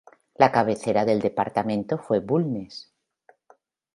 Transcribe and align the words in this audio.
La 0.33 0.51
cabecera 0.51 1.05
del 1.05 1.19
departamento 1.21 1.99
fue 1.99 2.21
Bulnes. 2.21 2.91